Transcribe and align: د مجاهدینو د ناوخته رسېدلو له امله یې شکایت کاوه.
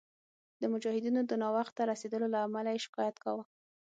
د 0.61 0.63
مجاهدینو 0.73 1.21
د 1.25 1.31
ناوخته 1.41 1.81
رسېدلو 1.91 2.27
له 2.33 2.39
امله 2.45 2.69
یې 2.73 2.83
شکایت 2.85 3.15
کاوه. 3.23 3.43